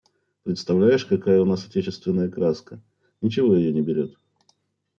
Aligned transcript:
Представляешь, 0.41 1.05
какая 1.05 1.39
у 1.39 1.45
нас 1.45 1.63
отечественная 1.67 2.27
краска, 2.27 2.81
ничего 3.21 3.55
ее 3.55 3.71
не 3.71 3.83
берет. 3.83 4.17